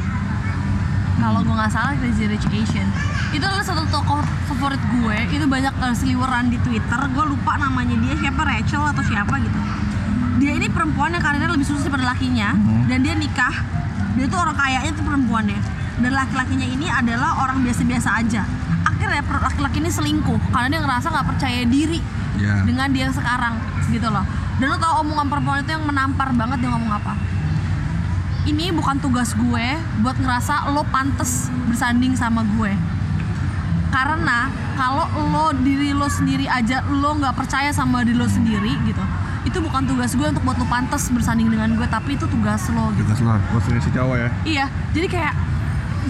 [1.18, 2.88] Kalau gue nggak salah Crazy Rich Asian.
[3.34, 5.18] Itu adalah satu tokoh favorit gue.
[5.34, 7.02] Itu banyak uh, seliweran di Twitter.
[7.14, 9.60] Gue lupa namanya dia siapa Rachel atau siapa gitu.
[10.38, 12.86] Dia ini perempuan yang karirnya lebih sukses daripada lakinya Hmm.
[12.86, 13.54] dan dia nikah.
[14.18, 15.60] Dia tuh orang kayanya tuh perempuannya.
[16.02, 18.42] Dan laki-lakinya ini adalah orang biasa-biasa aja.
[18.86, 22.02] Akhirnya laki-laki ini selingkuh karena dia ngerasa nggak percaya diri
[22.38, 23.54] ya dengan dia sekarang
[23.92, 24.24] gitu loh
[24.62, 27.18] dan lo tau omongan perempuan itu yang menampar banget dia ngomong apa?
[28.46, 29.68] Ini bukan tugas gue
[30.06, 32.70] buat ngerasa lo pantes bersanding sama gue.
[33.90, 39.02] Karena kalau lo diri lo sendiri aja lo nggak percaya sama diri lo sendiri gitu
[39.42, 42.94] itu bukan tugas gue untuk buat lo pantes bersanding dengan gue tapi itu tugas lo
[42.94, 43.10] gitu.
[43.10, 44.30] Juga keluar posisi si cowok ya?
[44.46, 45.34] Iya, jadi kayak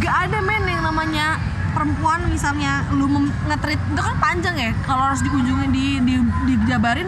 [0.04, 1.40] gak ada men yang namanya
[1.72, 3.08] perempuan misalnya lu
[3.48, 6.16] nge-treat itu kan panjang ya kalau harus dikunjungi di, di
[6.52, 7.08] dijabarin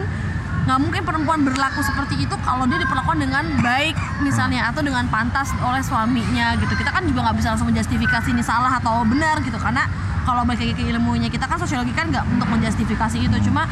[0.64, 3.92] nggak mungkin perempuan berlaku seperti itu kalau dia diperlakukan dengan baik
[4.24, 6.72] misalnya atau dengan pantas oleh suaminya gitu.
[6.72, 9.60] Kita kan juga nggak bisa langsung menjustifikasi ini salah atau benar gitu.
[9.60, 9.84] Karena
[10.24, 13.36] kalau balik lagi ke ilmunya kita kan sosiologi kan nggak untuk menjustifikasi itu.
[13.44, 13.68] Cuma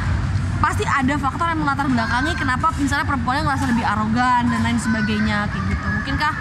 [0.61, 5.49] pasti ada faktor yang melatar belakangi kenapa misalnya perempuannya ngerasa lebih arogan dan lain sebagainya
[5.49, 5.87] kayak gitu.
[5.97, 6.33] Mungkinkah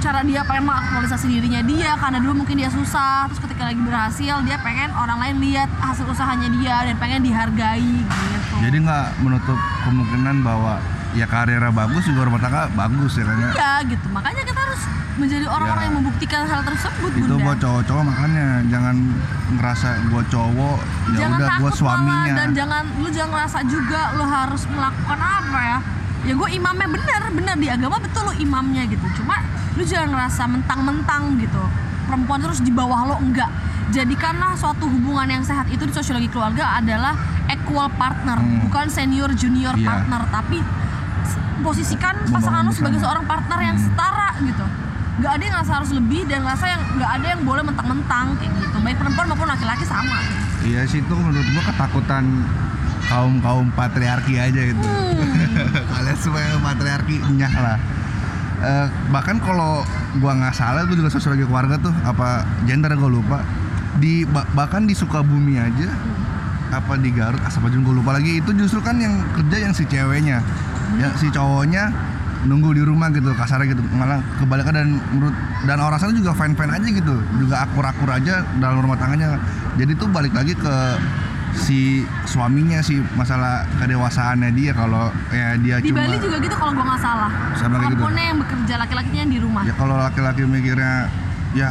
[0.00, 4.34] cara dia pengen mengaktualisasi dirinya dia karena dulu mungkin dia susah terus ketika lagi berhasil
[4.42, 8.54] dia pengen orang lain lihat hasil usahanya dia dan pengen dihargai gitu.
[8.58, 10.80] Jadi nggak menutup kemungkinan bahwa
[11.12, 13.50] ya karirnya bagus juga rumah tangga bagus ya kan ya?
[13.52, 14.06] Iya gitu.
[14.08, 14.82] Makanya kita harus
[15.12, 15.86] menjadi orang-orang Ya.
[15.86, 17.44] yang membuktikan hal tersebut itu bunda.
[17.44, 18.46] buat cowok-cowok makanya.
[18.66, 18.94] Jangan
[19.52, 22.08] ngerasa gua cowok ya jangan udah gua takut suaminya.
[22.08, 25.78] malah dan jangan lu jangan ngerasa juga lu harus melakukan apa ya
[26.20, 29.02] ya gue imamnya bener bener di agama betul lu imamnya gitu.
[29.14, 29.40] Cuma
[29.72, 31.62] lu jangan ngerasa mentang-mentang gitu.
[32.04, 33.48] Perempuan terus di bawah lo enggak.
[33.90, 37.14] Jadikanlah suatu hubungan yang sehat itu di sosiologi keluarga adalah
[37.46, 38.62] equal partner Hmm.
[38.62, 39.86] bukan senior junior Iya.
[39.86, 40.22] partner.
[40.30, 40.58] Tapi
[41.60, 43.84] posisikan pasangan lu sebagai seorang partner yang Hmm.
[43.84, 44.64] setara gitu.
[45.20, 48.52] Nggak ada yang ngerasa harus lebih dan ngerasa yang nggak ada yang boleh mentang-mentang kayak
[48.58, 48.76] gitu.
[48.80, 50.18] Baik perempuan maupun laki-laki sama.
[50.60, 52.24] Iya sih itu menurut gua ketakutan
[53.10, 54.86] kaum kaum patriarki aja gitu.
[55.98, 57.78] Kalian semua yang patriarki nyah lah.
[58.60, 59.82] Eh, bahkan kalau
[60.22, 63.38] gua nggak salah itu juga sosiologi keluarga tuh apa gender gua lupa.
[63.98, 65.90] Di ba- bahkan di Sukabumi aja
[66.70, 70.38] apa di Garut asal gue lupa lagi itu justru kan yang kerja yang si ceweknya.
[71.02, 71.90] Ya si cowoknya
[72.46, 73.82] nunggu di rumah gitu kasarnya gitu.
[73.90, 75.34] Malah kebalikan dan menurut
[75.66, 77.14] dan orang sana juga fine fine aja gitu.
[77.42, 79.36] Juga akur akur aja dalam rumah tangganya.
[79.76, 80.74] Jadi tuh balik lagi ke
[81.54, 86.72] si suaminya sih masalah kedewasaannya dia kalau ya dia di cuma Bali juga gitu kalau
[86.74, 87.30] gue nggak salah.
[87.58, 88.02] Sama kayak gitu.
[88.06, 89.62] yang bekerja laki-lakinya yang di rumah.
[89.66, 91.10] Ya kalau laki-laki mikirnya
[91.54, 91.70] ya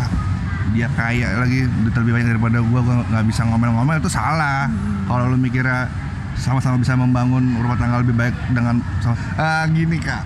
[0.69, 4.67] dia kaya lagi lebih banyak daripada gua gua nggak bisa ngomel-ngomel itu salah.
[5.07, 5.89] Kalau lu mikirnya
[6.37, 10.23] sama-sama bisa membangun rumah tangga lebih baik dengan sama Ah, gini kak.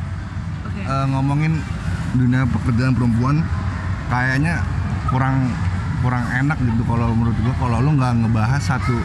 [0.68, 0.82] Oke.
[0.84, 1.62] Eh, ngomongin
[2.14, 3.42] dunia pekerjaan perempuan
[4.12, 4.62] kayaknya
[5.10, 5.50] kurang
[6.04, 7.54] kurang enak gitu kalau menurut gua.
[7.56, 8.98] Kalau lu nggak ngebahas satu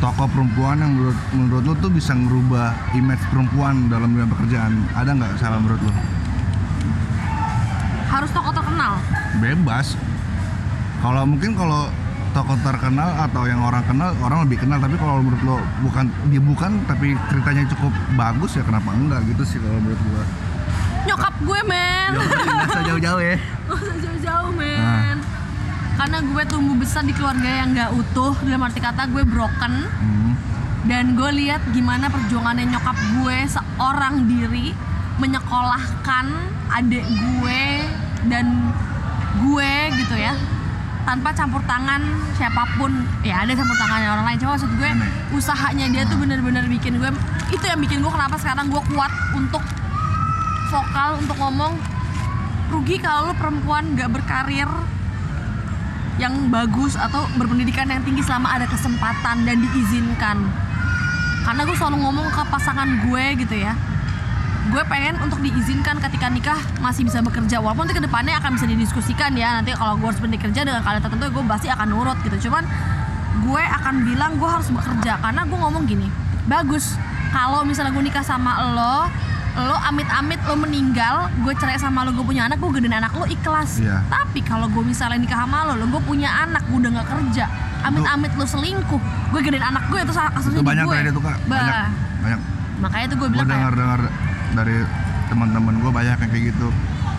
[0.00, 4.72] tokoh perempuan yang menurut menurut lu tuh bisa ngerubah image perempuan dalam dunia pekerjaan.
[4.96, 5.92] Ada nggak salah menurut lu?
[8.08, 8.96] Harus tokoh terkenal?
[9.38, 9.94] Bebas.
[11.04, 11.92] Kalau mungkin kalau
[12.32, 14.80] tokoh terkenal atau yang orang kenal orang lebih kenal.
[14.80, 19.44] Tapi kalau menurut lo bukan dia bukan tapi ceritanya cukup bagus ya kenapa enggak gitu
[19.44, 20.24] sih kalau menurut gua.
[21.00, 22.12] Nyokap gue men.
[22.16, 23.36] Ya nggak usah jauh-jauh ya.
[23.72, 24.80] Usah jauh-jauh men.
[24.80, 25.19] Nah.
[26.00, 29.84] Karena gue tumbuh besar di keluarga yang nggak utuh dalam arti kata gue broken.
[29.84, 30.32] Hmm.
[30.88, 34.72] dan gue lihat gimana perjuangannya nyokap gue seorang diri
[35.20, 36.26] menyekolahkan
[36.72, 37.62] adik gue
[38.32, 38.72] dan
[39.44, 40.32] gue gitu ya
[41.04, 42.00] tanpa campur tangan
[42.40, 42.96] siapa pun.
[43.20, 44.38] Ya ada campur tangannya orang lain.
[44.40, 44.90] Cuma maksud gue
[45.36, 47.12] usahanya dia tuh bener-bener bikin gue
[47.52, 49.60] itu yang bikin gue kenapa sekarang gue kuat untuk
[50.72, 51.76] vokal untuk ngomong
[52.72, 54.70] rugi kalau lu perempuan gak berkarir
[56.20, 60.36] yang bagus atau berpendidikan yang tinggi selama ada kesempatan dan diizinkan.
[61.40, 63.72] Karena gue selalu ngomong ke pasangan gue gitu ya.
[64.68, 67.64] Gue pengen untuk diizinkan ketika nikah masih bisa bekerja.
[67.64, 69.56] Walaupun nanti ke depannya akan bisa didiskusikan ya.
[69.56, 72.36] Nanti kalau gue harus berhenti kerja dengan kalian tertentu gue pasti akan nurut gitu.
[72.46, 72.68] Cuman
[73.40, 75.16] gue akan bilang gue harus bekerja.
[75.24, 76.06] Karena gue ngomong gini
[76.44, 77.00] bagus
[77.32, 79.08] kalau misalnya gue nikah sama lo
[79.50, 83.26] lo amit-amit lo meninggal gue cerai sama lo gue punya anak gue gedein anak lo
[83.26, 83.82] ikhlas.
[83.82, 83.98] Iya.
[84.06, 87.44] tapi kalau gue misalnya nikah sama lo lo gue punya anak gue udah nggak kerja
[87.80, 91.10] amit-amit lo selingkuh gue gedein anak gue itu salah kasusnya itu banyak gue.
[91.10, 91.36] tuh kak.
[91.44, 91.56] Bah.
[91.56, 91.74] banyak.
[92.20, 92.40] Banyak.
[92.80, 94.00] Makanya tuh gue gue bilang kayak dengar dengar
[94.54, 94.76] dari
[95.26, 96.68] teman-teman gue banyak yang kayak gitu.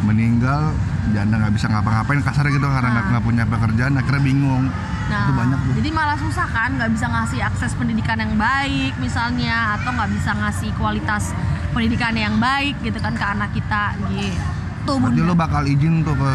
[0.01, 0.73] Meninggal
[1.13, 3.09] janda nggak bisa ngapa-ngapain kasar gitu karena nggak Ah.
[3.11, 4.65] nggak punya pekerjaan akhirnya bingung.
[5.11, 5.73] Nah, itu banyak tuh.
[5.75, 10.31] jadi malah susah kan, nggak bisa ngasih akses pendidikan yang baik misalnya, atau nggak bisa
[10.31, 11.35] ngasih kualitas
[11.71, 14.91] pendidikan yang baik gitu kan ke anak kita gitu.
[14.93, 15.23] berarti Bunda.
[15.23, 16.31] lu bakal izin tuh ke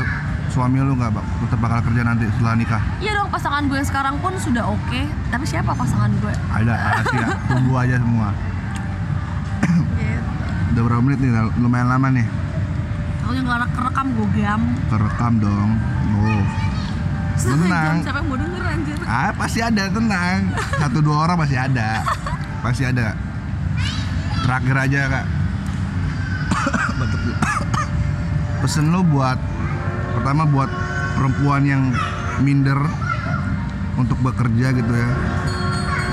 [0.49, 4.17] suami lu nggak bak tetap bakal kerja nanti setelah nikah Iya dong pasangan gue sekarang
[4.17, 6.33] pun sudah oke, tapi siapa pasangan gue?
[6.49, 8.29] ada rahasia tunggu aja semua
[9.97, 10.31] Gitu.
[10.71, 12.27] udah berapa menit nih lumayan lama nih
[13.19, 14.61] Aku yang nggak kerekam gue gam.
[14.87, 15.71] kerekam dong
[16.15, 16.43] oh
[17.37, 18.01] Tenang.
[18.01, 18.97] siapa yang mau denger anjir?
[19.05, 20.39] ah pasti ada tenang
[20.75, 22.01] satu dua orang pasti ada
[22.65, 23.13] pasti ada
[24.47, 25.27] terakhir aja kak
[28.63, 29.37] pesen lu buat
[30.15, 30.71] pertama buat
[31.19, 31.83] perempuan yang
[32.41, 32.79] minder
[33.99, 35.11] untuk bekerja gitu ya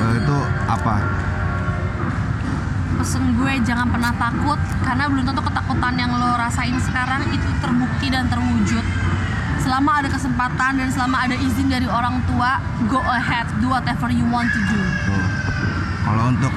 [0.03, 0.95] Eh, itu apa
[2.93, 8.07] Pesen gue jangan pernah takut karena belum tentu ketakutan yang lo rasain sekarang itu terbukti
[8.13, 8.85] dan terwujud.
[9.59, 14.23] Selama ada kesempatan dan selama ada izin dari orang tua, go ahead, do whatever you
[14.29, 14.79] want to do.
[15.09, 15.25] Tuh.
[16.05, 16.52] Kalau untuk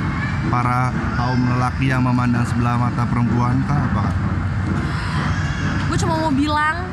[0.49, 4.05] para kaum lelaki yang memandang sebelah mata perempuan kah apa?
[5.91, 6.87] Gue cuma mau bilang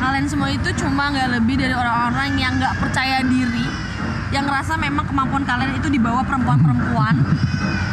[0.00, 3.64] kalian semua itu cuma nggak lebih dari orang-orang yang nggak percaya diri
[4.34, 7.14] yang ngerasa memang kemampuan kalian itu di bawah perempuan-perempuan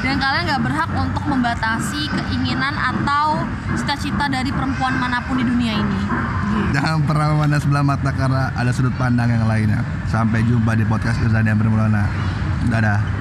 [0.01, 3.45] dan kalian nggak berhak untuk membatasi keinginan atau
[3.77, 5.99] cita-cita dari perempuan mana pun di dunia ini.
[6.01, 6.73] Gitu.
[6.73, 9.85] Jangan pernah memandang sebelah mata karena ada sudut pandang yang lainnya.
[10.09, 12.09] Sampai jumpa di podcast Irzan yang bermulana.
[12.67, 13.20] Dadah.